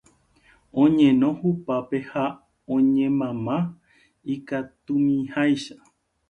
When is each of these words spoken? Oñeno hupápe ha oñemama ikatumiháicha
Oñeno 0.81 1.27
hupápe 1.39 1.97
ha 2.11 2.25
oñemama 2.75 3.57
ikatumiháicha 4.33 5.75